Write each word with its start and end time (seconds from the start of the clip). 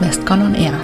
Westcon 0.00 0.42
on 0.42 0.54
Air. 0.54 0.80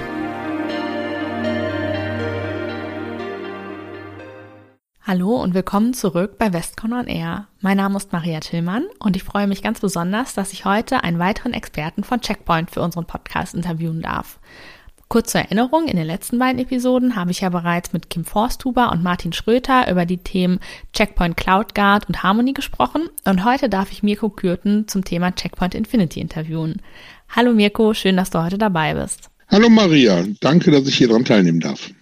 Hallo 5.06 5.36
und 5.36 5.54
willkommen 5.54 5.94
zurück 5.94 6.36
bei 6.36 6.52
Westcon 6.52 6.92
on 6.92 7.06
Air. 7.06 7.46
Mein 7.60 7.76
Name 7.76 7.96
ist 7.96 8.12
Maria 8.12 8.40
Tillmann 8.40 8.86
und 8.98 9.14
ich 9.14 9.22
freue 9.22 9.46
mich 9.46 9.62
ganz 9.62 9.78
besonders, 9.78 10.34
dass 10.34 10.52
ich 10.52 10.64
heute 10.64 11.04
einen 11.04 11.20
weiteren 11.20 11.52
Experten 11.52 12.02
von 12.02 12.22
Checkpoint 12.22 12.72
für 12.72 12.82
unseren 12.82 13.06
Podcast 13.06 13.54
interviewen 13.54 14.02
darf. 14.02 14.40
Kurz 15.14 15.30
zur 15.30 15.42
Erinnerung, 15.42 15.86
in 15.86 15.96
den 15.96 16.08
letzten 16.08 16.40
beiden 16.40 16.60
Episoden 16.60 17.14
habe 17.14 17.30
ich 17.30 17.42
ja 17.42 17.48
bereits 17.48 17.92
mit 17.92 18.10
Kim 18.10 18.24
Forsthuber 18.24 18.90
und 18.90 19.04
Martin 19.04 19.32
Schröter 19.32 19.88
über 19.88 20.06
die 20.06 20.16
Themen 20.18 20.58
Checkpoint 20.92 21.36
Cloud 21.36 21.72
Guard 21.72 22.08
und 22.08 22.24
Harmony 22.24 22.52
gesprochen 22.52 23.08
und 23.24 23.44
heute 23.44 23.68
darf 23.68 23.92
ich 23.92 24.02
Mirko 24.02 24.28
Kürten 24.28 24.88
zum 24.88 25.04
Thema 25.04 25.32
Checkpoint 25.32 25.76
Infinity 25.76 26.18
interviewen. 26.18 26.82
Hallo 27.28 27.52
Mirko, 27.52 27.94
schön, 27.94 28.16
dass 28.16 28.30
du 28.30 28.42
heute 28.42 28.58
dabei 28.58 28.94
bist. 28.94 29.30
Hallo 29.46 29.68
Maria, 29.68 30.24
danke, 30.40 30.72
dass 30.72 30.88
ich 30.88 30.96
hier 30.96 31.06
dran 31.06 31.24
teilnehmen 31.24 31.60
darf. 31.60 31.92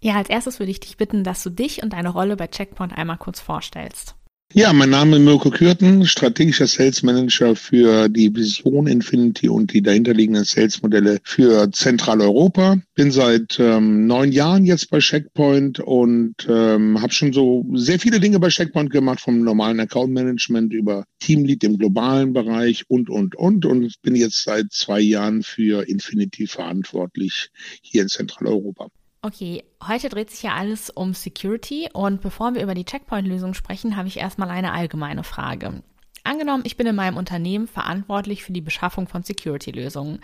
Ja, 0.00 0.14
als 0.14 0.30
erstes 0.30 0.60
würde 0.60 0.70
ich 0.70 0.78
dich 0.78 0.96
bitten, 0.96 1.24
dass 1.24 1.42
du 1.42 1.50
dich 1.50 1.82
und 1.82 1.92
deine 1.92 2.10
Rolle 2.10 2.36
bei 2.36 2.46
Checkpoint 2.46 2.96
einmal 2.96 3.18
kurz 3.18 3.40
vorstellst. 3.40 4.14
Ja, 4.52 4.72
mein 4.72 4.90
Name 4.90 5.16
ist 5.16 5.22
Mirko 5.22 5.50
Kürten, 5.50 6.04
strategischer 6.04 6.66
Sales 6.66 7.04
Manager 7.04 7.54
für 7.54 8.08
die 8.08 8.34
Vision 8.34 8.88
Infinity 8.88 9.48
und 9.48 9.72
die 9.72 9.80
dahinterliegenden 9.80 10.42
Sales-Modelle 10.42 11.20
für 11.22 11.70
Zentraleuropa. 11.70 12.78
Bin 12.96 13.12
seit 13.12 13.60
ähm, 13.60 14.08
neun 14.08 14.32
Jahren 14.32 14.64
jetzt 14.64 14.90
bei 14.90 14.98
Checkpoint 14.98 15.78
und 15.78 16.34
ähm, 16.48 17.00
habe 17.00 17.12
schon 17.12 17.32
so 17.32 17.64
sehr 17.74 18.00
viele 18.00 18.18
Dinge 18.18 18.40
bei 18.40 18.48
Checkpoint 18.48 18.90
gemacht, 18.90 19.20
vom 19.20 19.38
normalen 19.44 19.78
Account 19.78 20.12
Management 20.12 20.72
über 20.72 21.04
Teamlead 21.20 21.62
im 21.62 21.78
globalen 21.78 22.32
Bereich 22.32 22.82
und, 22.88 23.08
und, 23.08 23.36
und. 23.36 23.64
Und 23.64 24.02
bin 24.02 24.16
jetzt 24.16 24.42
seit 24.42 24.72
zwei 24.72 24.98
Jahren 24.98 25.44
für 25.44 25.88
Infinity 25.88 26.48
verantwortlich 26.48 27.50
hier 27.82 28.02
in 28.02 28.08
Zentraleuropa. 28.08 28.88
Okay, 29.22 29.64
heute 29.86 30.08
dreht 30.08 30.30
sich 30.30 30.42
ja 30.42 30.54
alles 30.54 30.88
um 30.88 31.12
Security 31.12 31.90
und 31.92 32.22
bevor 32.22 32.54
wir 32.54 32.62
über 32.62 32.72
die 32.72 32.86
Checkpoint-Lösung 32.86 33.52
sprechen, 33.52 33.96
habe 33.96 34.08
ich 34.08 34.16
erstmal 34.16 34.48
eine 34.48 34.72
allgemeine 34.72 35.24
Frage. 35.24 35.82
Angenommen, 36.24 36.62
ich 36.64 36.78
bin 36.78 36.86
in 36.86 36.96
meinem 36.96 37.18
Unternehmen 37.18 37.66
verantwortlich 37.66 38.42
für 38.42 38.52
die 38.52 38.62
Beschaffung 38.62 39.08
von 39.08 39.22
Security-Lösungen. 39.22 40.20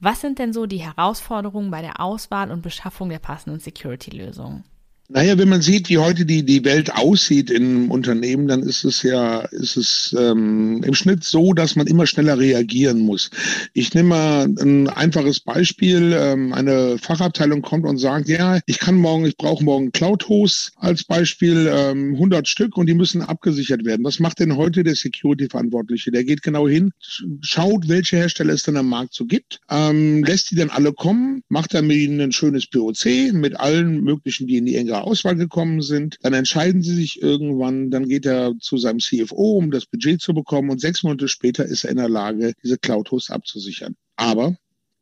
Was 0.00 0.22
sind 0.22 0.38
denn 0.38 0.54
so 0.54 0.64
die 0.64 0.78
Herausforderungen 0.78 1.70
bei 1.70 1.82
der 1.82 2.00
Auswahl 2.00 2.50
und 2.50 2.62
Beschaffung 2.62 3.10
der 3.10 3.18
passenden 3.18 3.60
Security-Lösungen? 3.60 4.64
Naja, 5.10 5.38
wenn 5.38 5.48
man 5.48 5.62
sieht, 5.62 5.88
wie 5.88 5.96
heute 5.96 6.26
die, 6.26 6.44
die 6.44 6.66
Welt 6.66 6.94
aussieht 6.94 7.50
in 7.50 7.88
Unternehmen, 7.88 8.46
dann 8.46 8.62
ist 8.62 8.84
es 8.84 9.02
ja, 9.02 9.40
ist 9.40 9.78
es 9.78 10.14
ähm, 10.18 10.82
im 10.84 10.92
Schnitt 10.92 11.24
so, 11.24 11.54
dass 11.54 11.76
man 11.76 11.86
immer 11.86 12.06
schneller 12.06 12.38
reagieren 12.38 13.00
muss. 13.00 13.30
Ich 13.72 13.94
nehme 13.94 14.10
mal 14.10 14.44
ein 14.44 14.86
einfaches 14.90 15.40
Beispiel. 15.40 16.14
Ähm, 16.14 16.52
eine 16.52 16.98
Fachabteilung 16.98 17.62
kommt 17.62 17.86
und 17.86 17.96
sagt, 17.96 18.28
ja, 18.28 18.60
ich 18.66 18.78
kann 18.78 18.96
morgen, 18.96 19.24
ich 19.24 19.38
brauche 19.38 19.64
morgen 19.64 19.92
Cloud-Hosts 19.92 20.72
als 20.76 21.04
Beispiel, 21.04 21.70
ähm, 21.72 22.12
100 22.12 22.46
Stück 22.46 22.76
und 22.76 22.86
die 22.86 22.94
müssen 22.94 23.22
abgesichert 23.22 23.86
werden. 23.86 24.04
Was 24.04 24.18
macht 24.18 24.40
denn 24.40 24.58
heute 24.58 24.84
der 24.84 24.94
Security-Verantwortliche? 24.94 26.10
Der 26.10 26.24
geht 26.24 26.42
genau 26.42 26.68
hin, 26.68 26.92
schaut, 27.40 27.88
welche 27.88 28.18
Hersteller 28.18 28.52
es 28.52 28.62
denn 28.64 28.76
am 28.76 28.90
Markt 28.90 29.14
so 29.14 29.24
gibt, 29.24 29.60
ähm, 29.70 30.22
lässt 30.22 30.50
die 30.50 30.56
dann 30.56 30.68
alle 30.68 30.92
kommen, 30.92 31.44
macht 31.48 31.72
dann 31.72 31.86
mit 31.86 31.96
ihnen 31.96 32.20
ein 32.20 32.32
schönes 32.32 32.66
POC 32.66 33.32
mit 33.32 33.58
allen 33.58 34.02
möglichen, 34.04 34.46
die 34.46 34.58
in 34.58 34.66
die 34.66 34.76
enge 34.76 34.97
Auswahl 35.02 35.36
gekommen 35.36 35.82
sind. 35.82 36.18
Dann 36.22 36.34
entscheiden 36.34 36.82
sie 36.82 36.94
sich 36.94 37.22
irgendwann, 37.22 37.90
dann 37.90 38.08
geht 38.08 38.26
er 38.26 38.54
zu 38.60 38.76
seinem 38.78 39.00
CFO, 39.00 39.56
um 39.56 39.70
das 39.70 39.86
Budget 39.86 40.20
zu 40.20 40.34
bekommen 40.34 40.70
und 40.70 40.80
sechs 40.80 41.02
Monate 41.02 41.28
später 41.28 41.64
ist 41.64 41.84
er 41.84 41.90
in 41.90 41.96
der 41.96 42.08
Lage, 42.08 42.52
diese 42.62 42.78
Cloud-Host 42.78 43.30
abzusichern. 43.30 43.96
Aber 44.16 44.56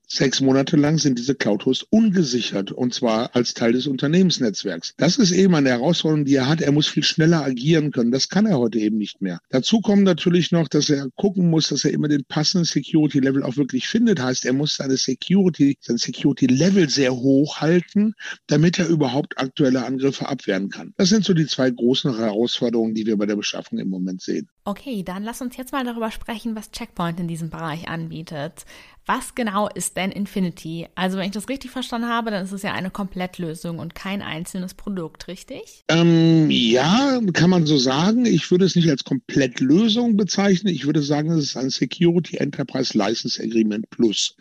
Sechs 0.09 0.41
Monate 0.41 0.77
lang 0.77 0.99
sind 0.99 1.19
diese 1.19 1.35
Cloud-Hosts 1.35 1.89
ungesichert 1.91 2.71
und 2.71 2.95
zwar 2.95 3.35
als 3.35 3.55
Teil 3.55 3.73
des 3.73 3.89
Unternehmensnetzwerks. 3.89 4.95
Das 4.97 5.19
ist 5.19 5.33
eben 5.33 5.57
eine 5.57 5.71
Herausforderung, 5.71 6.25
die 6.25 6.37
er 6.37 6.49
hat. 6.49 6.61
Er 6.61 6.71
muss 6.71 6.87
viel 6.87 7.03
schneller 7.03 7.43
agieren 7.45 7.91
können. 7.91 8.13
Das 8.13 8.29
kann 8.29 8.47
er 8.47 8.59
heute 8.59 8.79
eben 8.79 8.99
nicht 8.99 9.21
mehr. 9.21 9.41
Dazu 9.51 9.81
kommt 9.81 10.05
natürlich 10.05 10.53
noch, 10.53 10.69
dass 10.69 10.91
er 10.91 11.09
gucken 11.17 11.51
muss, 11.51 11.71
dass 11.71 11.85
er 11.85 11.91
immer 11.91 12.07
den 12.07 12.25
passenden 12.25 12.65
Security-Level 12.67 13.43
auch 13.43 13.57
wirklich 13.57 13.89
findet. 13.89 14.23
Heißt, 14.23 14.45
er 14.45 14.53
muss 14.53 14.77
seine 14.77 14.97
Security, 14.97 15.77
sein 15.81 15.97
Security-Level 15.97 16.89
sehr 16.89 17.13
hoch 17.13 17.61
halten, 17.61 18.15
damit 18.47 18.79
er 18.79 18.87
überhaupt 18.87 19.39
aktuelle 19.39 19.85
Angriffe 19.85 20.29
abwehren 20.29 20.71
kann. 20.71 20.95
Das 20.97 21.09
sind 21.09 21.25
so 21.25 21.35
die 21.35 21.47
zwei 21.47 21.69
großen 21.69 22.17
Herausforderungen, 22.17 22.95
die 22.95 23.07
wir 23.07 23.17
bei 23.17 23.27
der 23.27 23.37
Beschaffung 23.37 23.81
im 23.81 23.89
Moment 23.89 24.23
sehen. 24.23 24.49
Okay, 24.69 25.05
dann 25.05 25.23
lass 25.23 25.41
uns 25.41 25.57
jetzt 25.57 25.71
mal 25.71 25.85
darüber 25.85 26.11
sprechen, 26.11 26.57
was 26.57 26.73
Checkpoint 26.73 27.21
in 27.21 27.29
diesem 27.29 27.51
Bereich 27.51 27.87
anbietet. 27.87 28.67
Was 29.09 29.37
genau 29.37 29.69
ist 29.73 29.97
denn 29.97 30.11
Infinity? 30.11 30.89
Also 30.97 31.17
wenn 31.17 31.27
ich 31.27 31.31
das 31.31 31.49
richtig 31.49 31.71
verstanden 31.71 32.09
habe, 32.09 32.33
dann 32.33 32.45
ist 32.45 32.51
es 32.51 32.63
ja 32.63 32.73
eine 32.73 32.91
Komplettlösung 32.91 33.79
und 33.79 33.95
kein 33.95 34.21
einzelnes 34.21 34.75
Produkt, 34.75 35.29
richtig? 35.29 35.85
Ähm, 35.87 36.51
ja, 36.51 37.21
kann 37.33 37.51
man 37.51 37.67
so 37.67 37.79
sagen. 37.79 38.27
Ich 38.27 38.51
würde 38.51 38.65
es 38.65 38.75
nicht 38.75 38.91
als 38.91 39.05
Komplettlösung 39.05 40.17
bezeichnen. 40.17 40.75
Ich 40.75 40.87
würde 40.87 41.03
sagen, 41.03 41.31
es 41.31 41.45
ist 41.45 41.57
ein 41.57 41.71
Security 41.71 42.39
Enterprise 42.39 42.99
License 42.99 43.41
Agreement 43.41 43.89
Plus. 43.91 44.35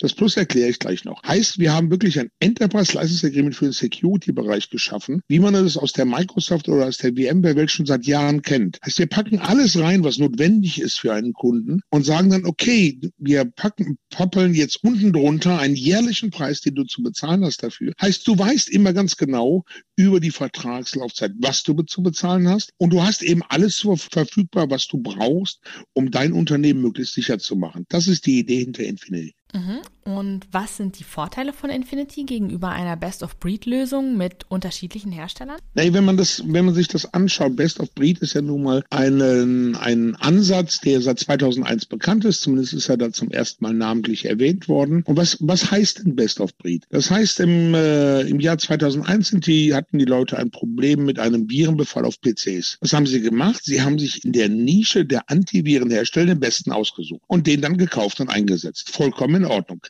Das 0.00 0.12
Plus 0.12 0.36
erkläre 0.36 0.68
ich 0.68 0.78
gleich 0.78 1.06
noch. 1.06 1.22
Heißt, 1.22 1.58
wir 1.58 1.72
haben 1.72 1.90
wirklich 1.90 2.20
ein 2.20 2.30
Enterprise 2.40 2.92
License 2.92 3.26
Agreement 3.26 3.54
für 3.54 3.64
den 3.64 3.72
Security-Bereich 3.72 4.68
geschaffen, 4.68 5.22
wie 5.28 5.38
man 5.38 5.54
es 5.54 5.78
aus 5.78 5.94
der 5.94 6.04
Microsoft 6.04 6.68
oder 6.68 6.86
aus 6.86 6.98
der 6.98 7.14
VMware-Welt 7.14 7.70
schon 7.70 7.86
seit 7.86 8.04
Jahren 8.04 8.42
kennt. 8.42 8.78
Heißt, 8.84 8.98
wir 8.98 9.06
packen 9.06 9.38
alles 9.38 9.69
rein, 9.78 10.04
was 10.04 10.18
notwendig 10.18 10.80
ist 10.80 10.98
für 11.00 11.12
einen 11.12 11.32
Kunden 11.32 11.80
und 11.90 12.04
sagen 12.04 12.30
dann, 12.30 12.44
okay, 12.44 12.98
wir 13.18 13.44
packen 13.44 13.98
poppeln 14.10 14.54
jetzt 14.54 14.82
unten 14.82 15.12
drunter 15.12 15.58
einen 15.58 15.76
jährlichen 15.76 16.30
Preis, 16.30 16.60
den 16.60 16.74
du 16.74 16.84
zu 16.84 17.02
bezahlen 17.02 17.44
hast 17.44 17.62
dafür. 17.62 17.92
Heißt, 18.00 18.26
du 18.26 18.38
weißt 18.38 18.70
immer 18.70 18.92
ganz 18.92 19.16
genau 19.16 19.64
über 19.96 20.20
die 20.20 20.30
Vertragslaufzeit, 20.30 21.32
was 21.38 21.62
du 21.62 21.74
zu 21.82 22.02
bezahlen 22.02 22.48
hast. 22.48 22.72
Und 22.78 22.92
du 22.92 23.02
hast 23.02 23.22
eben 23.22 23.42
alles 23.48 23.86
verfügbar, 23.96 24.70
was 24.70 24.86
du 24.88 24.98
brauchst, 24.98 25.60
um 25.92 26.10
dein 26.10 26.32
Unternehmen 26.32 26.82
möglichst 26.82 27.14
sicher 27.14 27.38
zu 27.38 27.56
machen. 27.56 27.86
Das 27.88 28.08
ist 28.08 28.26
die 28.26 28.38
Idee 28.38 28.60
hinter 28.60 28.84
Infinity. 28.84 29.34
Mhm. 29.52 29.80
Und 30.04 30.46
was 30.50 30.76
sind 30.76 30.98
die 30.98 31.04
Vorteile 31.04 31.52
von 31.52 31.70
Infinity 31.70 32.24
gegenüber 32.24 32.70
einer 32.70 32.96
Best-of-Breed-Lösung 32.96 34.16
mit 34.16 34.44
unterschiedlichen 34.48 35.12
Herstellern? 35.12 35.58
Nee, 35.74 35.92
wenn 35.92 36.04
man 36.04 36.16
das, 36.16 36.42
wenn 36.46 36.64
man 36.64 36.74
sich 36.74 36.88
das 36.88 37.12
anschaut, 37.12 37.56
Best-of-Breed 37.56 38.18
ist 38.18 38.34
ja 38.34 38.42
nun 38.42 38.62
mal 38.62 38.84
ein, 38.90 39.76
ein 39.76 40.16
Ansatz, 40.16 40.80
der 40.80 41.00
seit 41.00 41.20
2001 41.20 41.86
bekannt 41.86 42.24
ist. 42.24 42.42
Zumindest 42.42 42.72
ist 42.72 42.88
er 42.88 42.96
da 42.96 43.12
zum 43.12 43.30
ersten 43.30 43.64
Mal 43.64 43.74
namentlich 43.74 44.24
erwähnt 44.24 44.68
worden. 44.68 45.02
Und 45.04 45.16
was, 45.16 45.36
was 45.40 45.70
heißt 45.70 46.04
denn 46.04 46.16
Best-of-Breed? 46.16 46.86
Das 46.90 47.10
heißt, 47.10 47.40
im, 47.40 47.74
äh, 47.74 48.22
im 48.22 48.40
Jahr 48.40 48.58
2001 48.58 49.28
sind 49.28 49.46
die, 49.46 49.74
hatten 49.74 49.98
die 49.98 50.06
Leute 50.06 50.38
ein 50.38 50.50
Problem 50.50 51.04
mit 51.04 51.18
einem 51.18 51.48
Virenbefall 51.48 52.04
auf 52.04 52.20
PCs. 52.20 52.78
Was 52.80 52.92
haben 52.92 53.06
sie 53.06 53.20
gemacht? 53.20 53.60
Sie 53.64 53.82
haben 53.82 53.98
sich 53.98 54.24
in 54.24 54.32
der 54.32 54.48
Nische 54.48 55.04
der 55.04 55.30
Antivirenhersteller 55.30 56.34
den 56.34 56.40
besten 56.40 56.72
ausgesucht 56.72 57.22
und 57.26 57.46
den 57.46 57.60
dann 57.60 57.76
gekauft 57.76 58.20
und 58.20 58.28
eingesetzt. 58.28 58.90
Vollkommen 58.90 59.39
in 59.40 59.46
Ordnung. 59.46 59.80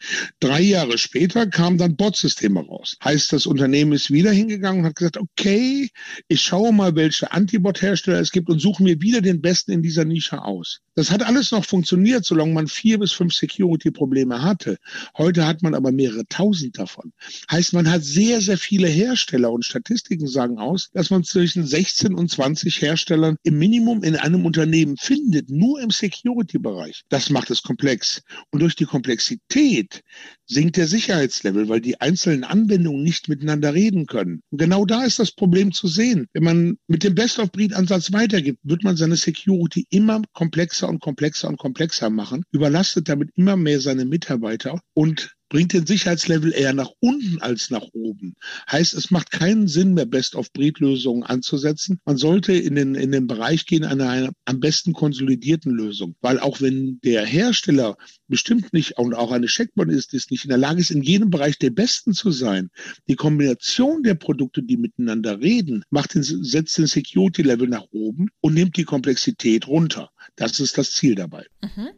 Drei 0.40 0.60
Jahre 0.60 0.98
später 0.98 1.46
kam 1.46 1.78
dann 1.78 1.96
Bot-Systeme 1.96 2.60
raus. 2.60 2.96
Heißt, 3.04 3.32
das 3.32 3.46
Unternehmen 3.46 3.92
ist 3.92 4.10
wieder 4.10 4.30
hingegangen 4.30 4.80
und 4.80 4.86
hat 4.86 4.96
gesagt, 4.96 5.18
okay, 5.18 5.90
ich 6.28 6.42
schaue 6.42 6.72
mal, 6.72 6.94
welche 6.94 7.32
Antibot-Hersteller 7.32 8.20
es 8.20 8.30
gibt 8.30 8.48
und 8.48 8.60
suche 8.60 8.82
mir 8.82 9.00
wieder 9.00 9.20
den 9.20 9.40
besten 9.40 9.72
in 9.72 9.82
dieser 9.82 10.04
Nische 10.04 10.42
aus. 10.42 10.80
Das 10.94 11.10
hat 11.10 11.22
alles 11.22 11.50
noch 11.50 11.64
funktioniert, 11.64 12.24
solange 12.24 12.52
man 12.52 12.68
vier 12.68 12.98
bis 12.98 13.12
fünf 13.12 13.34
Security-Probleme 13.34 14.42
hatte. 14.42 14.76
Heute 15.16 15.46
hat 15.46 15.62
man 15.62 15.74
aber 15.74 15.92
mehrere 15.92 16.26
tausend 16.26 16.78
davon. 16.78 17.12
Heißt, 17.50 17.72
man 17.72 17.90
hat 17.90 18.04
sehr, 18.04 18.40
sehr 18.40 18.58
viele 18.58 18.88
Hersteller 18.88 19.50
und 19.50 19.64
Statistiken 19.64 20.26
sagen 20.26 20.58
aus, 20.58 20.90
dass 20.92 21.10
man 21.10 21.24
zwischen 21.24 21.66
16 21.66 22.14
und 22.14 22.30
20 22.30 22.82
Herstellern 22.82 23.36
im 23.42 23.58
Minimum 23.58 24.02
in 24.02 24.16
einem 24.16 24.44
Unternehmen 24.44 24.96
findet, 24.96 25.48
nur 25.50 25.80
im 25.80 25.90
Security-Bereich. 25.90 27.02
Das 27.08 27.30
macht 27.30 27.50
es 27.50 27.62
komplex. 27.62 28.22
Und 28.50 28.60
durch 28.60 28.76
die 28.76 28.84
Komplexität 28.84 29.39
Komplexität 29.50 30.02
sinkt 30.46 30.76
der 30.76 30.86
Sicherheitslevel, 30.86 31.68
weil 31.68 31.80
die 31.80 32.00
einzelnen 32.00 32.44
Anwendungen 32.44 33.02
nicht 33.02 33.28
miteinander 33.28 33.74
reden 33.74 34.06
können. 34.06 34.42
Und 34.50 34.58
genau 34.58 34.84
da 34.84 35.04
ist 35.04 35.18
das 35.18 35.32
Problem 35.32 35.72
zu 35.72 35.88
sehen. 35.88 36.26
Wenn 36.32 36.44
man 36.44 36.78
mit 36.86 37.02
dem 37.04 37.14
Best-of-Breed-Ansatz 37.14 38.12
weitergibt, 38.12 38.58
wird 38.62 38.84
man 38.84 38.96
seine 38.96 39.16
Security 39.16 39.86
immer 39.90 40.22
komplexer 40.32 40.88
und 40.88 41.00
komplexer 41.00 41.48
und 41.48 41.58
komplexer 41.58 42.10
machen, 42.10 42.44
überlastet 42.52 43.08
damit 43.08 43.30
immer 43.34 43.56
mehr 43.56 43.80
seine 43.80 44.04
Mitarbeiter 44.04 44.80
und 44.94 45.34
bringt 45.50 45.72
den 45.74 45.84
Sicherheitslevel 45.84 46.54
eher 46.54 46.72
nach 46.72 46.92
unten 47.00 47.42
als 47.42 47.70
nach 47.70 47.84
oben. 47.92 48.34
Heißt, 48.70 48.94
es 48.94 49.10
macht 49.10 49.32
keinen 49.32 49.68
Sinn 49.68 49.92
mehr, 49.94 50.06
Best-of-Breed-Lösungen 50.06 51.24
anzusetzen. 51.24 52.00
Man 52.04 52.16
sollte 52.16 52.52
in 52.54 52.76
den, 52.76 52.94
in 52.94 53.12
den 53.12 53.26
Bereich 53.26 53.66
gehen 53.66 53.84
einer, 53.84 54.08
einer 54.08 54.30
am 54.44 54.60
besten 54.60 54.92
konsolidierten 54.92 55.72
Lösung. 55.72 56.14
Weil 56.20 56.38
auch 56.38 56.60
wenn 56.60 57.00
der 57.04 57.26
Hersteller 57.26 57.96
bestimmt 58.28 58.72
nicht 58.72 58.96
und 58.96 59.12
auch 59.12 59.32
eine 59.32 59.48
Checkpoint 59.48 59.90
ist, 59.90 60.14
ist 60.14 60.30
nicht 60.30 60.44
in 60.44 60.50
der 60.50 60.58
Lage 60.58 60.80
ist, 60.80 60.92
in 60.92 61.02
jedem 61.02 61.30
Bereich 61.30 61.58
der 61.58 61.70
Besten 61.70 62.14
zu 62.14 62.30
sein, 62.30 62.70
die 63.08 63.16
Kombination 63.16 64.04
der 64.04 64.14
Produkte, 64.14 64.62
die 64.62 64.76
miteinander 64.76 65.40
reden, 65.40 65.84
macht 65.90 66.14
den, 66.14 66.22
setzt 66.22 66.78
den 66.78 66.86
Security-Level 66.86 67.68
nach 67.68 67.86
oben 67.90 68.30
und 68.40 68.54
nimmt 68.54 68.76
die 68.76 68.84
Komplexität 68.84 69.66
runter. 69.66 70.10
Das 70.36 70.60
ist 70.60 70.78
das 70.78 70.92
Ziel 70.92 71.16
dabei. 71.16 71.44
Mhm. 71.60 71.88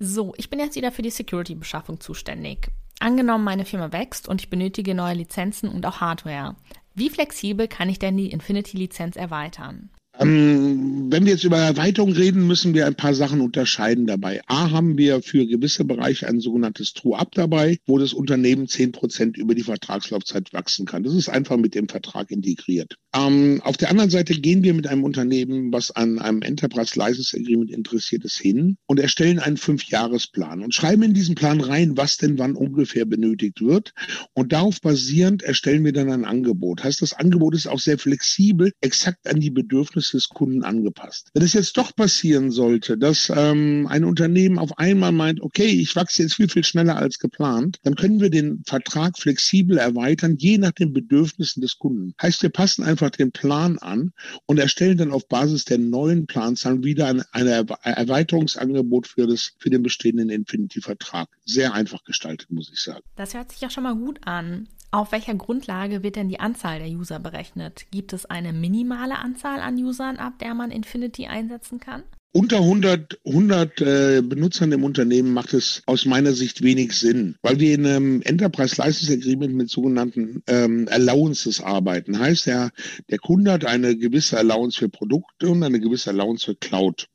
So, 0.00 0.32
ich 0.38 0.48
bin 0.48 0.58
jetzt 0.58 0.76
wieder 0.76 0.90
für 0.90 1.02
die 1.02 1.10
Security-Beschaffung 1.10 2.00
zuständig. 2.00 2.70
Angenommen, 3.00 3.44
meine 3.44 3.64
Firma 3.64 3.92
wächst 3.92 4.28
und 4.28 4.42
ich 4.42 4.50
benötige 4.50 4.94
neue 4.94 5.14
Lizenzen 5.14 5.70
und 5.70 5.86
auch 5.86 6.02
Hardware. 6.02 6.54
Wie 6.94 7.08
flexibel 7.08 7.66
kann 7.66 7.88
ich 7.88 7.98
denn 7.98 8.18
die 8.18 8.30
Infinity-Lizenz 8.30 9.16
erweitern? 9.16 9.88
Ähm, 10.20 11.06
wenn 11.10 11.24
wir 11.24 11.32
jetzt 11.32 11.44
über 11.44 11.56
Erweiterung 11.56 12.12
reden, 12.12 12.46
müssen 12.46 12.74
wir 12.74 12.86
ein 12.86 12.94
paar 12.94 13.14
Sachen 13.14 13.40
unterscheiden 13.40 14.06
dabei. 14.06 14.42
A 14.46 14.70
haben 14.70 14.98
wir 14.98 15.22
für 15.22 15.46
gewisse 15.46 15.84
Bereiche 15.84 16.28
ein 16.28 16.40
sogenanntes 16.40 16.92
True-Up 16.92 17.32
dabei, 17.32 17.78
wo 17.86 17.98
das 17.98 18.12
Unternehmen 18.12 18.68
zehn 18.68 18.92
Prozent 18.92 19.38
über 19.38 19.54
die 19.54 19.62
Vertragslaufzeit 19.62 20.52
wachsen 20.52 20.84
kann. 20.84 21.04
Das 21.04 21.14
ist 21.14 21.30
einfach 21.30 21.56
mit 21.56 21.74
dem 21.74 21.88
Vertrag 21.88 22.30
integriert. 22.30 22.96
Ähm, 23.14 23.62
auf 23.64 23.78
der 23.78 23.90
anderen 23.90 24.10
Seite 24.10 24.34
gehen 24.34 24.62
wir 24.62 24.74
mit 24.74 24.86
einem 24.86 25.04
Unternehmen, 25.04 25.72
was 25.72 25.90
an 25.90 26.18
einem 26.18 26.42
Enterprise 26.42 26.98
License 26.98 27.36
Agreement 27.36 27.70
interessiert 27.70 28.24
ist, 28.24 28.38
hin 28.38 28.76
und 28.86 29.00
erstellen 29.00 29.38
einen 29.38 29.56
Fünfjahresplan 29.56 30.62
und 30.62 30.74
schreiben 30.74 31.02
in 31.02 31.14
diesen 31.14 31.34
Plan 31.34 31.60
rein, 31.60 31.96
was 31.96 32.18
denn 32.18 32.38
wann 32.38 32.56
ungefähr 32.56 33.06
benötigt 33.06 33.62
wird. 33.62 33.94
Und 34.34 34.52
darauf 34.52 34.80
basierend 34.82 35.42
erstellen 35.42 35.84
wir 35.84 35.92
dann 35.92 36.12
ein 36.12 36.26
Angebot. 36.26 36.84
Heißt, 36.84 37.00
das 37.00 37.14
Angebot 37.14 37.54
ist 37.54 37.66
auch 37.66 37.80
sehr 37.80 37.98
flexibel, 37.98 38.72
exakt 38.80 39.26
an 39.26 39.40
die 39.40 39.50
Bedürfnisse 39.50 40.09
des 40.10 40.28
Kunden 40.28 40.62
angepasst. 40.62 41.28
Wenn 41.34 41.42
es 41.42 41.52
jetzt 41.52 41.76
doch 41.76 41.94
passieren 41.94 42.50
sollte, 42.50 42.98
dass 42.98 43.32
ähm, 43.34 43.86
ein 43.88 44.04
Unternehmen 44.04 44.58
auf 44.58 44.78
einmal 44.78 45.12
meint, 45.12 45.40
okay, 45.40 45.66
ich 45.66 45.94
wachse 45.96 46.22
jetzt 46.22 46.34
viel, 46.34 46.48
viel 46.48 46.64
schneller 46.64 46.96
als 46.96 47.18
geplant, 47.18 47.78
dann 47.82 47.94
können 47.94 48.20
wir 48.20 48.30
den 48.30 48.62
Vertrag 48.66 49.18
flexibel 49.18 49.78
erweitern, 49.78 50.36
je 50.38 50.58
nach 50.58 50.72
den 50.72 50.92
Bedürfnissen 50.92 51.60
des 51.60 51.78
Kunden. 51.78 52.14
Heißt, 52.20 52.42
wir 52.42 52.50
passen 52.50 52.84
einfach 52.84 53.10
den 53.10 53.32
Plan 53.32 53.78
an 53.78 54.12
und 54.46 54.58
erstellen 54.58 54.98
dann 54.98 55.12
auf 55.12 55.28
Basis 55.28 55.64
der 55.64 55.78
neuen 55.78 56.26
Planzahlen 56.26 56.84
wieder 56.84 57.06
ein, 57.06 57.22
ein 57.32 57.46
Erweiterungsangebot 57.46 59.06
für, 59.06 59.26
das, 59.26 59.52
für 59.58 59.70
den 59.70 59.82
bestehenden 59.82 60.30
Infinity-Vertrag. 60.30 61.28
Sehr 61.44 61.74
einfach 61.74 62.04
gestaltet, 62.04 62.50
muss 62.50 62.70
ich 62.72 62.80
sagen. 62.80 63.02
Das 63.16 63.34
hört 63.34 63.50
sich 63.52 63.60
ja 63.60 63.70
schon 63.70 63.84
mal 63.84 63.94
gut 63.94 64.20
an. 64.26 64.68
Auf 64.92 65.12
welcher 65.12 65.36
Grundlage 65.36 66.02
wird 66.02 66.16
denn 66.16 66.28
die 66.28 66.40
Anzahl 66.40 66.80
der 66.80 66.88
User 66.88 67.20
berechnet? 67.20 67.86
Gibt 67.92 68.12
es 68.12 68.26
eine 68.26 68.52
minimale 68.52 69.18
Anzahl 69.18 69.60
an 69.60 69.76
Usern, 69.76 70.16
ab 70.16 70.40
der 70.40 70.52
man 70.54 70.72
Infinity 70.72 71.26
einsetzen 71.26 71.78
kann? 71.78 72.02
Unter 72.32 72.58
100, 72.58 73.20
100 73.24 73.80
äh, 73.80 74.22
Benutzern 74.22 74.72
im 74.72 74.82
Unternehmen 74.82 75.32
macht 75.32 75.54
es 75.54 75.82
aus 75.86 76.06
meiner 76.06 76.32
Sicht 76.32 76.62
wenig 76.62 76.92
Sinn, 76.92 77.36
weil 77.42 77.60
wir 77.60 77.72
in 77.74 77.86
einem 77.86 78.22
Enterprise 78.22 78.82
License 78.82 79.12
Agreement 79.12 79.54
mit 79.54 79.70
sogenannten 79.70 80.42
ähm, 80.48 80.88
Allowances 80.90 81.60
arbeiten. 81.60 82.18
Heißt 82.18 82.46
ja, 82.46 82.70
der 83.10 83.18
Kunde 83.18 83.52
hat 83.52 83.64
eine 83.64 83.96
gewisse 83.96 84.38
Allowance 84.38 84.78
für 84.78 84.88
Produkte 84.88 85.48
und 85.48 85.62
eine 85.62 85.78
gewisse 85.78 86.10
Allowance 86.10 86.46
für 86.46 86.56
Cloud. 86.56 87.06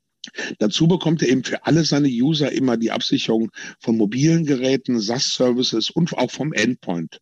Dazu 0.60 0.88
bekommt 0.88 1.22
er 1.22 1.30
eben 1.30 1.44
für 1.44 1.66
alle 1.66 1.84
seine 1.84 2.08
User 2.08 2.52
immer 2.52 2.78
die 2.78 2.92
Absicherung 2.92 3.52
von 3.80 3.98
mobilen 3.98 4.46
Geräten, 4.46 5.00
SaaS-Services 5.00 5.90
und 5.90 6.14
auch 6.14 6.32
vom 6.32 6.54
Endpoint. 6.54 7.20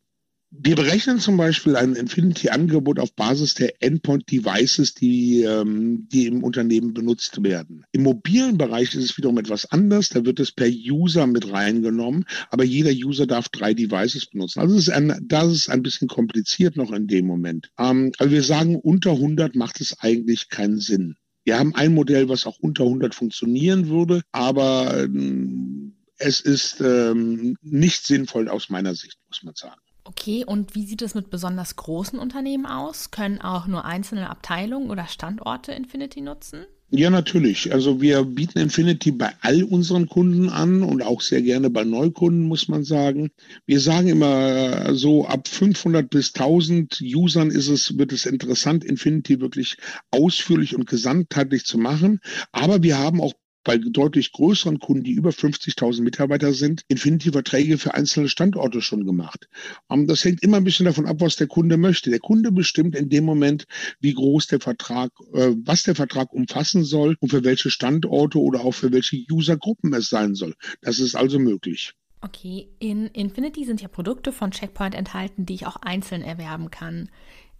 Wir 0.56 0.76
berechnen 0.76 1.20
zum 1.20 1.36
Beispiel 1.36 1.76
ein 1.76 1.96
Infinity-Angebot 1.96 3.00
auf 3.00 3.16
Basis 3.16 3.56
der 3.56 3.82
Endpoint-Devices, 3.82 4.94
die, 4.94 5.42
ähm, 5.42 6.08
die 6.12 6.28
im 6.28 6.44
Unternehmen 6.44 6.94
benutzt 6.94 7.42
werden. 7.44 7.84
Im 7.92 8.04
mobilen 8.04 8.60
Bereich 8.60 8.94
ist 8.94 9.04
es 9.04 9.18
wiederum 9.18 9.40
etwas 9.40 9.66
anders. 9.72 10.10
Da 10.10 10.26
wird 10.26 10.40
es 10.40 10.52
per 10.52 10.68
User 10.68 11.26
mit 11.26 11.52
reingenommen, 11.52 12.26
aber 12.52 12.64
jeder 12.64 12.92
User 12.92 13.26
darf 13.26 13.50
drei 13.50 13.74
Devices 13.74 14.28
benutzen. 14.28 14.60
Also 14.60 14.78
ist 14.78 14.92
ein, 14.92 15.26
das 15.28 15.52
ist 15.52 15.70
ein 15.70 15.82
bisschen 15.82 16.08
kompliziert 16.08 16.78
noch 16.78 16.92
in 16.92 17.08
dem 17.08 17.26
Moment. 17.26 17.72
Ähm, 17.80 18.12
aber 18.20 18.30
wir 18.30 18.44
sagen, 18.44 18.76
unter 18.76 19.14
100 19.14 19.56
macht 19.56 19.82
es 19.82 20.00
eigentlich 20.02 20.50
keinen 20.50 20.80
Sinn. 20.80 21.16
Wir 21.46 21.58
haben 21.58 21.74
ein 21.74 21.96
Modell, 21.96 22.30
was 22.30 22.46
auch 22.46 22.60
unter 22.60 22.84
100 22.84 23.16
funktionieren 23.16 23.88
würde, 23.88 24.22
aber 24.32 25.04
ähm, 25.04 25.96
es 26.18 26.42
ist 26.42 26.80
ähm, 26.80 27.58
nicht 27.64 28.06
sinnvoll 28.06 28.50
aus 28.50 28.70
meiner 28.70 28.94
Sicht, 28.94 29.18
muss 29.28 29.42
man 29.42 29.56
sagen. 29.56 29.82
Okay, 30.06 30.44
und 30.46 30.76
wie 30.76 30.86
sieht 30.86 31.02
es 31.02 31.16
mit 31.16 31.30
besonders 31.30 31.76
großen 31.78 32.20
Unternehmen 32.20 32.66
aus? 32.66 33.12
Können 33.12 33.40
auch 33.40 33.68
nur 33.68 33.86
einzelne 33.86 34.30
Abteilungen 34.30 34.90
oder 34.90 35.08
Standorte 35.08 35.72
Infinity 35.72 36.22
nutzen? 36.22 36.66
Ja, 36.96 37.10
natürlich. 37.10 37.74
Also 37.74 38.02
wir 38.02 38.24
bieten 38.24 38.60
Infinity 38.60 39.12
bei 39.12 39.34
all 39.42 39.64
unseren 39.64 40.08
Kunden 40.08 40.50
an 40.50 40.84
und 40.84 41.02
auch 41.02 41.22
sehr 41.22 41.42
gerne 41.42 41.72
bei 41.72 41.84
Neukunden, 41.86 42.44
muss 42.44 42.68
man 42.68 42.84
sagen. 42.84 43.32
Wir 43.66 43.80
sagen 43.80 44.10
immer 44.10 44.94
so 44.94 45.26
ab 45.26 45.48
500 45.48 46.08
bis 46.08 46.36
1000 46.36 47.02
Usern 47.02 47.50
ist 47.50 47.68
es, 47.68 47.98
wird 47.98 48.12
es 48.12 48.28
interessant, 48.28 48.84
Infinity 48.84 49.40
wirklich 49.42 49.78
ausführlich 50.12 50.76
und 50.76 50.86
gesamtheitlich 50.86 51.66
zu 51.66 51.80
machen. 51.80 52.20
Aber 52.52 52.84
wir 52.84 53.00
haben 53.00 53.22
auch 53.22 53.34
bei 53.64 53.78
deutlich 53.78 54.32
größeren 54.32 54.80
Kunden, 54.80 55.04
die 55.04 55.12
über 55.12 55.30
50.000 55.30 56.02
Mitarbeiter 56.02 56.54
sind, 56.54 56.84
Infinity-Verträge 56.88 57.78
für 57.78 57.94
einzelne 57.94 58.30
Standorte 58.30 58.82
schon 58.82 59.06
gemacht. 59.06 59.48
Ähm, 59.90 60.08
das 60.08 60.24
hängt 60.24 60.44
immer 60.44 60.58
ein 60.58 60.64
bisschen 60.64 60.86
davon 60.86 61.06
ab, 61.06 61.18
was 61.20 61.36
der 61.36 61.48
Kunde 61.48 61.78
möchte. 61.78 62.10
Der 62.10 62.20
Kunde 62.20 62.52
bestimmt 62.52 62.96
in 62.96 63.10
dem 63.10 63.26
Moment, 63.26 63.66
wie 64.00 64.14
groß 64.14 64.48
der 64.48 64.60
Vertrag, 64.60 65.12
äh, 65.34 65.52
was 65.64 65.84
der 65.84 65.96
Vertrag 65.96 66.34
umfassen 66.34 66.84
soll 66.84 67.16
und 67.20 67.30
für 67.30 67.44
welche 67.44 67.70
Standorte 67.70 68.40
oder 68.40 68.62
auch 68.62 68.74
für 68.74 68.92
welche 68.92 69.24
Usergruppen 69.32 69.94
es 69.94 70.10
sein 70.10 70.36
soll. 70.36 70.56
Das 70.82 71.00
ist 71.00 71.16
also 71.16 71.40
möglich. 71.40 71.94
Okay, 72.22 72.70
in 72.80 73.08
Infinity 73.08 73.66
sind 73.66 73.82
ja 73.82 73.90
Produkte 73.90 74.32
von 74.32 74.52
Checkpoint 74.52 74.96
enthalten, 74.96 75.46
die 75.46 75.56
ich 75.56 75.68
auch 75.68 75.76
einzeln 75.78 76.22
erwerben 76.22 76.72
kann. 76.72 77.10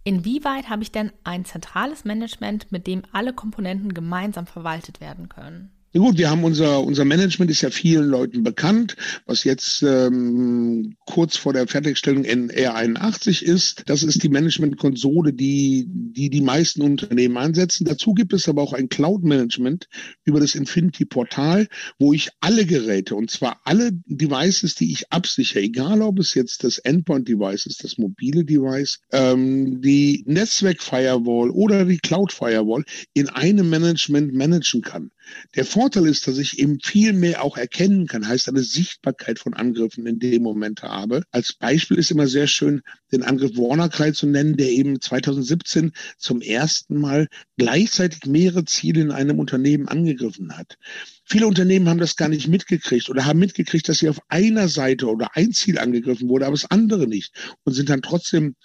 Inwieweit 0.04 0.68
habe 0.68 0.82
ich 0.82 0.92
denn 0.92 1.12
ein 1.22 1.44
zentrales 1.44 2.04
Management, 2.04 2.72
mit 2.72 2.86
dem 2.86 3.02
alle 3.12 3.32
Komponenten 3.32 3.94
gemeinsam 3.94 4.46
verwaltet 4.46 5.00
werden 5.00 5.28
können? 5.28 5.70
Ja 5.96 6.00
gut, 6.00 6.18
wir 6.18 6.28
haben 6.28 6.42
unser, 6.42 6.82
unser 6.82 7.04
Management 7.04 7.52
ist 7.52 7.60
ja 7.60 7.70
vielen 7.70 8.06
Leuten 8.06 8.42
bekannt, 8.42 8.96
was 9.26 9.44
jetzt 9.44 9.80
ähm, 9.84 10.96
kurz 11.06 11.36
vor 11.36 11.52
der 11.52 11.68
Fertigstellung 11.68 12.24
in 12.24 12.50
R81 12.50 13.44
ist. 13.44 13.84
Das 13.86 14.02
ist 14.02 14.20
die 14.24 14.28
Management-Konsole, 14.28 15.32
die, 15.32 15.86
die 15.88 16.30
die 16.30 16.40
meisten 16.40 16.82
Unternehmen 16.82 17.36
einsetzen. 17.36 17.84
Dazu 17.84 18.12
gibt 18.12 18.32
es 18.32 18.48
aber 18.48 18.60
auch 18.62 18.72
ein 18.72 18.88
Cloud-Management 18.88 19.88
über 20.24 20.40
das 20.40 20.56
Infinity-Portal, 20.56 21.68
wo 22.00 22.12
ich 22.12 22.30
alle 22.40 22.66
Geräte, 22.66 23.14
und 23.14 23.30
zwar 23.30 23.60
alle 23.62 23.92
Devices, 23.92 24.74
die 24.74 24.90
ich 24.90 25.12
absichere, 25.12 25.62
egal 25.62 26.02
ob 26.02 26.18
es 26.18 26.34
jetzt 26.34 26.64
das 26.64 26.78
Endpoint-Device 26.78 27.66
ist, 27.66 27.84
das 27.84 27.98
mobile 27.98 28.44
Device, 28.44 28.98
ähm, 29.12 29.80
die 29.80 30.24
Netzwerk-Firewall 30.26 31.50
oder 31.50 31.84
die 31.84 31.98
Cloud-Firewall 31.98 32.82
in 33.12 33.28
einem 33.28 33.70
Management 33.70 34.34
managen 34.34 34.82
kann. 34.82 35.12
Der 35.54 35.64
Vorteil 35.64 36.06
ist, 36.06 36.26
dass 36.26 36.38
ich 36.38 36.58
eben 36.58 36.78
viel 36.80 37.12
mehr 37.12 37.42
auch 37.42 37.56
erkennen 37.56 38.06
kann, 38.06 38.26
heißt 38.26 38.48
eine 38.48 38.62
Sichtbarkeit 38.62 39.38
von 39.38 39.54
Angriffen 39.54 40.06
in 40.06 40.18
dem 40.18 40.42
Moment 40.42 40.82
habe. 40.82 41.22
Als 41.30 41.52
Beispiel 41.52 41.98
ist 41.98 42.10
immer 42.10 42.26
sehr 42.26 42.46
schön, 42.46 42.82
den 43.12 43.22
Angriff 43.22 43.56
WannaCry 43.56 44.12
zu 44.12 44.26
nennen, 44.26 44.56
der 44.56 44.70
eben 44.70 45.00
2017 45.00 45.92
zum 46.18 46.40
ersten 46.40 46.98
Mal 46.98 47.28
gleichzeitig 47.56 48.26
mehrere 48.26 48.64
Ziele 48.64 49.00
in 49.00 49.10
einem 49.10 49.38
Unternehmen 49.38 49.88
angegriffen 49.88 50.56
hat. 50.56 50.78
Viele 51.26 51.46
Unternehmen 51.46 51.88
haben 51.88 51.98
das 51.98 52.16
gar 52.16 52.28
nicht 52.28 52.48
mitgekriegt 52.48 53.08
oder 53.08 53.24
haben 53.24 53.38
mitgekriegt, 53.38 53.88
dass 53.88 53.98
sie 53.98 54.08
auf 54.08 54.20
einer 54.28 54.68
Seite 54.68 55.06
oder 55.06 55.34
ein 55.34 55.52
Ziel 55.52 55.78
angegriffen 55.78 56.28
wurde, 56.28 56.46
aber 56.46 56.54
das 56.54 56.70
andere 56.70 57.06
nicht 57.06 57.32
und 57.64 57.72
sind 57.72 57.88
dann 57.88 58.02
trotzdem, 58.02 58.56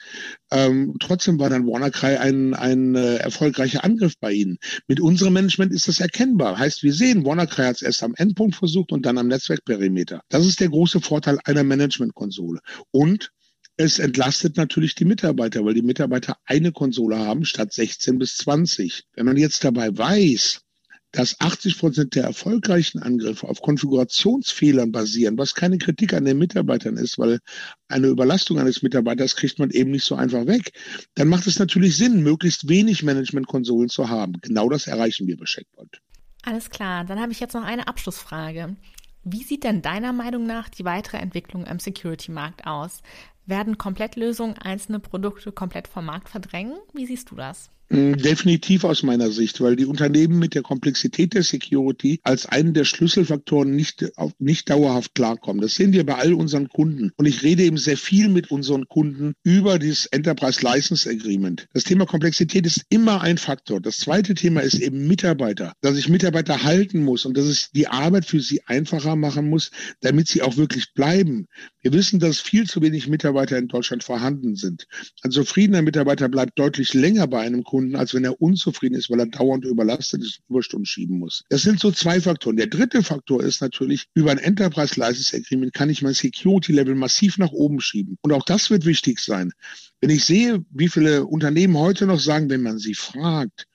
ähm, 0.51 0.95
trotzdem 0.99 1.39
war 1.39 1.49
dann 1.49 1.65
WannaCry 1.65 2.17
ein, 2.17 2.53
ein 2.53 2.95
äh, 2.95 3.15
erfolgreicher 3.17 3.83
Angriff 3.83 4.13
bei 4.19 4.33
ihnen. 4.33 4.57
Mit 4.87 4.99
unserem 4.99 5.33
Management 5.33 5.71
ist 5.71 5.87
das 5.87 5.99
erkennbar. 5.99 6.59
Heißt, 6.59 6.83
wir 6.83 6.93
sehen, 6.93 7.25
WannaCry 7.25 7.63
hat 7.63 7.77
es 7.77 7.81
erst 7.81 8.03
am 8.03 8.13
Endpunkt 8.15 8.55
versucht 8.55 8.91
und 8.91 9.05
dann 9.05 9.17
am 9.17 9.27
Netzwerkperimeter. 9.27 10.21
Das 10.29 10.45
ist 10.45 10.59
der 10.59 10.69
große 10.69 10.99
Vorteil 10.99 11.39
einer 11.45 11.63
Managementkonsole. 11.63 12.59
Und 12.91 13.31
es 13.77 13.97
entlastet 13.97 14.57
natürlich 14.57 14.95
die 14.95 15.05
Mitarbeiter, 15.05 15.63
weil 15.63 15.73
die 15.73 15.81
Mitarbeiter 15.81 16.35
eine 16.43 16.73
Konsole 16.73 17.17
haben 17.17 17.45
statt 17.45 17.71
16 17.71 18.19
bis 18.19 18.35
20. 18.35 19.05
Wenn 19.15 19.25
man 19.25 19.37
jetzt 19.37 19.63
dabei 19.63 19.97
weiß, 19.97 20.59
dass 21.11 21.39
80 21.39 21.79
Prozent 21.79 22.15
der 22.15 22.23
erfolgreichen 22.23 22.99
Angriffe 23.01 23.47
auf 23.47 23.61
Konfigurationsfehlern 23.61 24.91
basieren, 24.91 25.37
was 25.37 25.55
keine 25.55 25.77
Kritik 25.77 26.13
an 26.13 26.25
den 26.25 26.37
Mitarbeitern 26.37 26.97
ist, 26.97 27.17
weil 27.17 27.39
eine 27.87 28.07
Überlastung 28.07 28.59
eines 28.59 28.83
Mitarbeiters 28.83 29.35
kriegt 29.35 29.57
man 29.59 29.71
eben 29.71 29.91
nicht 29.91 30.05
so 30.05 30.15
einfach 30.15 30.45
weg, 30.45 30.71
dann 31.15 31.27
macht 31.27 31.47
es 31.47 31.57
natürlich 31.57 31.97
Sinn, 31.97 32.21
möglichst 32.21 32.69
wenig 32.69 33.03
Management-Konsolen 33.03 33.89
zu 33.89 34.09
haben. 34.09 34.33
Genau 34.41 34.69
das 34.69 34.87
erreichen 34.87 35.27
wir 35.27 35.37
bei 35.37 35.45
Checkpoint. 35.45 35.99
Alles 36.43 36.69
klar, 36.69 37.05
dann 37.05 37.19
habe 37.19 37.31
ich 37.31 37.39
jetzt 37.39 37.53
noch 37.53 37.63
eine 37.63 37.87
Abschlussfrage. 37.87 38.75
Wie 39.23 39.43
sieht 39.43 39.63
denn 39.63 39.81
deiner 39.81 40.13
Meinung 40.13 40.45
nach 40.45 40.69
die 40.69 40.85
weitere 40.85 41.17
Entwicklung 41.17 41.65
im 41.65 41.79
Security-Markt 41.79 42.65
aus? 42.65 43.01
Werden 43.49 43.79
Komplettlösungen 43.79 44.59
einzelne 44.59 44.99
Produkte 44.99 45.51
komplett 45.51 45.87
vom 45.87 46.05
Markt 46.05 46.29
verdrängen? 46.29 46.77
Wie 46.93 47.07
siehst 47.07 47.31
du 47.31 47.35
das? 47.35 47.71
Mm, 47.89 48.13
definitiv 48.13 48.83
aus 48.83 49.01
meiner 49.01 49.31
Sicht, 49.31 49.61
weil 49.61 49.75
die 49.75 49.85
Unternehmen 49.85 50.37
mit 50.37 50.53
der 50.53 50.61
Komplexität 50.61 51.33
der 51.33 51.41
Security 51.41 52.19
als 52.23 52.45
einen 52.45 52.75
der 52.75 52.85
Schlüsselfaktoren 52.85 53.75
nicht, 53.75 54.05
nicht 54.37 54.69
dauerhaft 54.69 55.15
klarkommen. 55.15 55.61
Das 55.61 55.73
sehen 55.73 55.91
wir 55.91 56.05
bei 56.05 56.15
all 56.15 56.33
unseren 56.33 56.69
Kunden. 56.69 57.11
Und 57.17 57.25
ich 57.25 57.41
rede 57.41 57.63
eben 57.63 57.77
sehr 57.77 57.97
viel 57.97 58.29
mit 58.29 58.51
unseren 58.51 58.87
Kunden 58.87 59.33
über 59.43 59.79
dieses 59.79 60.05
Enterprise 60.07 60.61
License 60.61 61.09
Agreement. 61.09 61.67
Das 61.73 61.83
Thema 61.83 62.05
Komplexität 62.05 62.67
ist 62.67 62.85
immer 62.89 63.21
ein 63.21 63.39
Faktor. 63.39 63.81
Das 63.81 63.97
zweite 63.97 64.35
Thema 64.35 64.61
ist 64.61 64.75
eben 64.75 65.07
Mitarbeiter, 65.07 65.73
dass 65.81 65.97
ich 65.97 66.09
Mitarbeiter 66.09 66.63
halten 66.63 67.03
muss 67.03 67.25
und 67.25 67.35
dass 67.35 67.47
ich 67.47 67.71
die 67.71 67.87
Arbeit 67.87 68.25
für 68.25 68.39
sie 68.39 68.61
einfacher 68.67 69.15
machen 69.15 69.49
muss, 69.49 69.71
damit 70.01 70.27
sie 70.27 70.43
auch 70.43 70.57
wirklich 70.57 70.93
bleiben. 70.93 71.47
Wir 71.81 71.93
wissen, 71.93 72.19
dass 72.19 72.39
viel 72.39 72.67
zu 72.67 72.81
wenig 72.83 73.07
Mitarbeiter 73.07 73.38
in 73.57 73.67
Deutschland 73.67 74.03
vorhanden 74.03 74.55
sind. 74.55 74.87
Ein 75.23 75.31
zufriedener 75.31 75.81
Mitarbeiter 75.81 76.29
bleibt 76.29 76.57
deutlich 76.59 76.93
länger 76.93 77.27
bei 77.27 77.41
einem 77.41 77.63
Kunden 77.63 77.79
Kunden, 77.79 77.95
als 77.95 78.13
wenn 78.13 78.23
er 78.23 78.41
unzufrieden 78.41 78.95
ist, 78.95 79.09
weil 79.09 79.19
er 79.19 79.25
dauernd 79.27 79.65
überlastet 79.65 80.21
ist 80.21 80.39
und 80.39 80.55
Überstunden 80.55 80.85
schieben 80.85 81.17
muss. 81.17 81.43
Das 81.49 81.61
sind 81.61 81.79
so 81.79 81.91
zwei 81.91 82.19
Faktoren. 82.19 82.57
Der 82.57 82.67
dritte 82.67 83.03
Faktor 83.03 83.43
ist 83.43 83.61
natürlich, 83.61 84.07
über 84.13 84.31
ein 84.31 84.37
Enterprise 84.37 84.99
License 84.99 85.35
Agreement 85.35 85.73
kann 85.73 85.89
ich 85.89 86.01
mein 86.01 86.13
Security 86.13 86.73
Level 86.73 86.95
massiv 86.95 87.37
nach 87.37 87.51
oben 87.51 87.79
schieben. 87.79 88.17
Und 88.21 88.33
auch 88.33 88.43
das 88.43 88.69
wird 88.69 88.85
wichtig 88.85 89.19
sein. 89.19 89.53
Wenn 90.01 90.09
ich 90.09 90.25
sehe, 90.25 90.63
wie 90.71 90.89
viele 90.89 91.25
Unternehmen 91.25 91.77
heute 91.77 92.05
noch 92.05 92.19
sagen, 92.19 92.49
wenn 92.49 92.63
man 92.63 92.79
sie 92.79 92.95
fragt, 92.95 93.65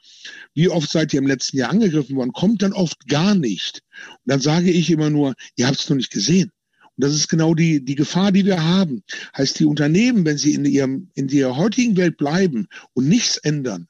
wie 0.54 0.68
oft 0.68 0.90
seid 0.90 1.12
ihr 1.12 1.18
im 1.18 1.26
letzten 1.26 1.58
Jahr 1.58 1.70
angegriffen 1.70 2.16
worden, 2.16 2.32
kommt 2.32 2.62
dann 2.62 2.72
oft 2.72 3.06
gar 3.08 3.34
nicht. 3.34 3.82
Und 4.10 4.30
dann 4.32 4.40
sage 4.40 4.70
ich 4.70 4.90
immer 4.90 5.10
nur, 5.10 5.34
ihr 5.56 5.66
habt 5.66 5.80
es 5.80 5.88
noch 5.88 5.96
nicht 5.96 6.12
gesehen. 6.12 6.50
Und 6.96 7.04
das 7.04 7.14
ist 7.14 7.28
genau 7.28 7.54
die, 7.54 7.84
die 7.84 7.96
Gefahr, 7.96 8.32
die 8.32 8.44
wir 8.44 8.62
haben. 8.62 9.02
Heißt, 9.36 9.58
die 9.58 9.64
Unternehmen, 9.64 10.24
wenn 10.24 10.38
sie 10.38 10.54
in 10.54 10.64
ihrem, 10.64 11.10
in 11.14 11.28
der 11.28 11.56
heutigen 11.56 11.96
Welt 11.96 12.16
bleiben 12.16 12.68
und 12.92 13.08
nichts 13.08 13.36
ändern, 13.36 13.88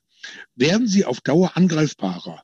werden 0.54 0.86
sie 0.86 1.04
auf 1.04 1.20
Dauer 1.20 1.56
angreifbarer. 1.56 2.42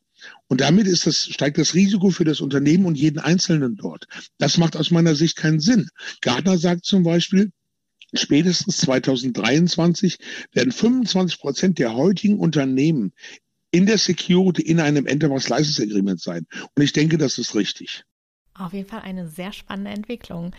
Und 0.49 0.61
damit 0.61 0.87
ist 0.87 1.07
das, 1.07 1.25
steigt 1.25 1.57
das 1.59 1.75
Risiko 1.75 2.11
für 2.11 2.25
das 2.25 2.41
Unternehmen 2.41 2.85
und 2.85 2.97
jeden 2.97 3.19
Einzelnen 3.19 3.77
dort. 3.77 4.07
Das 4.39 4.59
macht 4.59 4.77
aus 4.77 4.91
meiner 4.91 5.15
Sicht 5.15 5.37
keinen 5.37 5.61
Sinn. 5.61 5.89
Gardner 6.21 6.59
sagt 6.59 6.85
zum 6.85 7.05
Beispiel, 7.05 7.53
spätestens 8.13 8.79
2023 8.79 10.19
werden 10.53 10.73
25 10.73 11.41
Prozent 11.41 11.79
der 11.79 11.95
heutigen 11.95 12.39
Unternehmen 12.39 13.13
in 13.71 13.87
der 13.87 13.99
Security 13.99 14.63
in 14.63 14.81
einem 14.81 15.07
Enterprise 15.07 15.49
License 15.49 15.83
Agreement 15.83 16.21
sein. 16.21 16.47
Und 16.75 16.83
ich 16.83 16.93
denke, 16.93 17.17
das 17.17 17.39
ist 17.39 17.55
richtig. 17.55 18.05
Auf 18.61 18.73
jeden 18.73 18.89
Fall 18.89 19.01
eine 19.01 19.27
sehr 19.27 19.53
spannende 19.53 19.91
Entwicklung. 19.91 20.53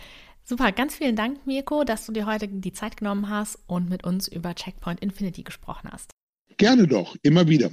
Super, 0.44 0.72
ganz 0.72 0.96
vielen 0.96 1.14
Dank, 1.14 1.46
Mirko, 1.46 1.84
dass 1.84 2.04
du 2.04 2.12
dir 2.12 2.26
heute 2.26 2.48
die 2.48 2.72
Zeit 2.72 2.96
genommen 2.96 3.28
hast 3.28 3.58
und 3.66 3.88
mit 3.88 4.04
uns 4.04 4.26
über 4.26 4.54
Checkpoint 4.54 5.00
Infinity 5.00 5.44
gesprochen 5.44 5.88
hast. 5.92 6.10
Gerne 6.56 6.88
doch, 6.88 7.16
immer 7.22 7.48
wieder. 7.48 7.70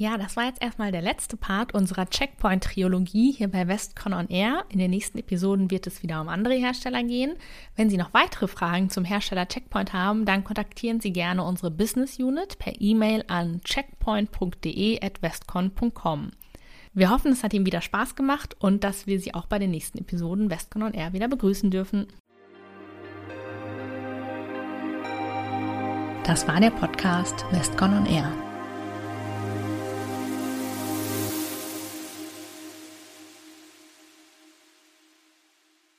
Ja, 0.00 0.16
das 0.16 0.36
war 0.36 0.46
jetzt 0.46 0.62
erstmal 0.62 0.92
der 0.92 1.02
letzte 1.02 1.36
Part 1.36 1.74
unserer 1.74 2.08
Checkpoint-Triologie 2.08 3.32
hier 3.32 3.48
bei 3.48 3.68
Westcon 3.68 4.14
on 4.14 4.28
Air. 4.28 4.64
In 4.70 4.78
den 4.78 4.90
nächsten 4.90 5.18
Episoden 5.18 5.70
wird 5.70 5.86
es 5.86 6.02
wieder 6.02 6.22
um 6.22 6.30
andere 6.30 6.54
Hersteller 6.54 7.02
gehen. 7.02 7.34
Wenn 7.76 7.90
Sie 7.90 7.98
noch 7.98 8.14
weitere 8.14 8.48
Fragen 8.48 8.88
zum 8.88 9.04
Hersteller 9.04 9.46
Checkpoint 9.46 9.92
haben, 9.92 10.24
dann 10.24 10.42
kontaktieren 10.42 11.00
Sie 11.00 11.12
gerne 11.12 11.44
unsere 11.44 11.70
Business 11.70 12.18
Unit 12.18 12.58
per 12.58 12.80
E-Mail 12.80 13.24
an 13.28 13.60
checkpoint.de@westcon.com. 13.62 16.30
Wir 16.92 17.10
hoffen, 17.10 17.30
es 17.30 17.44
hat 17.44 17.54
Ihnen 17.54 17.66
wieder 17.66 17.80
Spaß 17.80 18.16
gemacht 18.16 18.56
und 18.58 18.82
dass 18.82 19.06
wir 19.06 19.20
Sie 19.20 19.32
auch 19.32 19.46
bei 19.46 19.60
den 19.60 19.70
nächsten 19.70 19.98
Episoden 19.98 20.50
Westcon 20.50 20.82
on 20.82 20.94
Air 20.94 21.12
wieder 21.12 21.28
begrüßen 21.28 21.70
dürfen. 21.70 22.08
Das 26.24 26.48
war 26.48 26.60
der 26.60 26.70
Podcast 26.70 27.44
Westcon 27.52 27.94
on 27.94 28.06
Air. 28.06 28.49